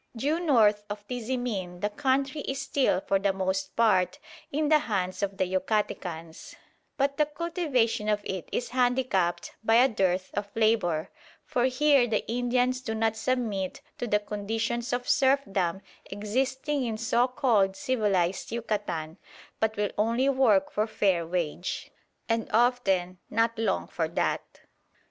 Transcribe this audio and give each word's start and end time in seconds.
Due 0.15 0.39
north 0.39 0.83
of 0.89 1.07
Tizimin 1.07 1.79
the 1.81 1.91
country 1.91 2.41
is 2.41 2.59
still 2.59 3.01
for 3.01 3.19
the 3.19 3.31
most 3.31 3.75
part 3.75 4.17
in 4.51 4.67
the 4.67 4.79
hands 4.79 5.21
of 5.21 5.37
the 5.37 5.43
Yucatecans; 5.45 6.55
but 6.97 7.17
the 7.17 7.27
cultivation 7.27 8.09
of 8.09 8.19
it 8.23 8.49
is 8.51 8.69
handicapped 8.69 9.51
by 9.63 9.75
a 9.75 9.87
dearth 9.87 10.31
of 10.33 10.49
labour, 10.55 11.11
for 11.45 11.65
here 11.65 12.07
the 12.07 12.27
Indians 12.27 12.81
do 12.81 12.95
not 12.95 13.15
submit 13.15 13.81
to 13.99 14.07
the 14.07 14.17
conditions 14.19 14.91
of 14.91 15.07
serfdom 15.07 15.81
existing 16.05 16.83
in 16.83 16.97
so 16.97 17.27
called 17.27 17.75
civilised 17.75 18.51
Yucatan, 18.51 19.19
but 19.59 19.77
will 19.77 19.91
only 19.99 20.27
work 20.29 20.71
for 20.71 20.87
fair 20.87 21.27
wage, 21.27 21.91
and 22.27 22.49
often 22.51 23.19
not 23.29 23.55
long 23.55 23.85
for 23.85 24.07
that. 24.07 24.61